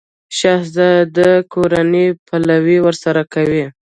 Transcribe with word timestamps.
د 0.03 0.03
شهزاده 0.39 1.31
کورنۍ 1.53 2.05
یې 2.11 2.15
پلوی 2.27 2.77
ورسره 2.85 3.21
کوي. 3.33 3.65